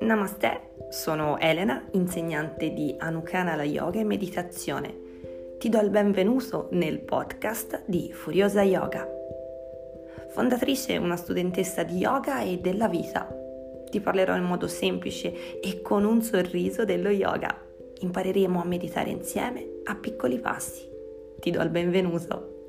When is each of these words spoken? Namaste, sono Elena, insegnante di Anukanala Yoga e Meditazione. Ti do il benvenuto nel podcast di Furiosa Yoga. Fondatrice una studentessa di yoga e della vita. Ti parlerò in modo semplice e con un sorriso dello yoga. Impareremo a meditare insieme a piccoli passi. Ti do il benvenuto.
Namaste, 0.00 0.70
sono 0.88 1.38
Elena, 1.38 1.86
insegnante 1.92 2.72
di 2.72 2.94
Anukanala 2.96 3.64
Yoga 3.64 4.00
e 4.00 4.04
Meditazione. 4.04 5.56
Ti 5.58 5.68
do 5.68 5.78
il 5.80 5.90
benvenuto 5.90 6.68
nel 6.72 7.00
podcast 7.00 7.82
di 7.86 8.10
Furiosa 8.10 8.62
Yoga. 8.62 9.06
Fondatrice 10.30 10.96
una 10.96 11.16
studentessa 11.16 11.82
di 11.82 11.98
yoga 11.98 12.40
e 12.40 12.58
della 12.58 12.88
vita. 12.88 13.28
Ti 13.90 14.00
parlerò 14.00 14.36
in 14.36 14.44
modo 14.44 14.68
semplice 14.68 15.60
e 15.60 15.82
con 15.82 16.04
un 16.04 16.22
sorriso 16.22 16.86
dello 16.86 17.10
yoga. 17.10 17.54
Impareremo 18.00 18.58
a 18.58 18.64
meditare 18.64 19.10
insieme 19.10 19.80
a 19.84 19.94
piccoli 19.96 20.38
passi. 20.38 20.88
Ti 21.38 21.50
do 21.50 21.60
il 21.60 21.68
benvenuto. 21.68 22.59